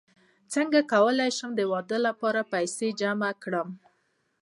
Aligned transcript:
څنګه 0.53 0.79
کولی 0.93 1.29
شم 1.37 1.51
د 1.55 1.61
واده 1.71 1.97
لپاره 2.07 2.49
پیسې 2.53 2.87
جمع 3.01 3.31
کړم 3.43 3.69